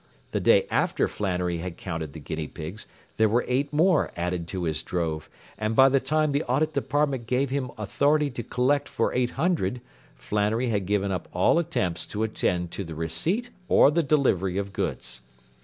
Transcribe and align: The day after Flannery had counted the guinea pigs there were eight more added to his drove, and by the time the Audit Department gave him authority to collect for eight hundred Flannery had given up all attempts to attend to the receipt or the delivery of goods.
The 0.31 0.39
day 0.39 0.65
after 0.71 1.07
Flannery 1.07 1.57
had 1.57 1.77
counted 1.77 2.13
the 2.13 2.19
guinea 2.19 2.47
pigs 2.47 2.87
there 3.17 3.29
were 3.29 3.45
eight 3.47 3.71
more 3.71 4.11
added 4.17 4.47
to 4.47 4.63
his 4.63 4.81
drove, 4.81 5.29
and 5.59 5.75
by 5.75 5.89
the 5.89 5.99
time 5.99 6.31
the 6.31 6.41
Audit 6.45 6.73
Department 6.73 7.27
gave 7.27 7.51
him 7.51 7.69
authority 7.77 8.31
to 8.31 8.41
collect 8.41 8.89
for 8.89 9.13
eight 9.13 9.29
hundred 9.37 9.79
Flannery 10.15 10.69
had 10.69 10.87
given 10.87 11.11
up 11.11 11.27
all 11.31 11.59
attempts 11.59 12.07
to 12.07 12.23
attend 12.23 12.71
to 12.71 12.83
the 12.83 12.95
receipt 12.95 13.51
or 13.67 13.91
the 13.91 14.01
delivery 14.01 14.57
of 14.57 14.73
goods. 14.73 15.21